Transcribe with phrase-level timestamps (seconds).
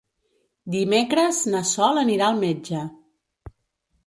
[0.75, 2.83] Dimecres na Sol anirà al metge.